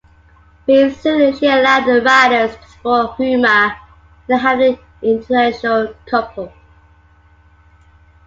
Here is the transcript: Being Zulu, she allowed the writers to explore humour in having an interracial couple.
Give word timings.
Being 0.65 0.89
Zulu, 0.95 1.31
she 1.37 1.45
allowed 1.45 1.85
the 1.85 2.01
writers 2.01 2.55
to 2.55 2.61
explore 2.63 3.15
humour 3.17 3.75
in 4.27 4.35
having 4.39 4.79
an 5.03 5.19
interracial 5.19 5.93
couple. 6.07 6.51